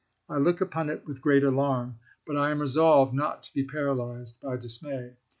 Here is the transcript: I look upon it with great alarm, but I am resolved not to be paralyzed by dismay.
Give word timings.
I 0.27 0.39
look 0.39 0.61
upon 0.61 0.89
it 0.89 1.05
with 1.05 1.21
great 1.21 1.43
alarm, 1.43 1.99
but 2.25 2.35
I 2.35 2.49
am 2.49 2.59
resolved 2.59 3.13
not 3.13 3.43
to 3.43 3.53
be 3.53 3.63
paralyzed 3.63 4.41
by 4.41 4.57
dismay. 4.57 5.11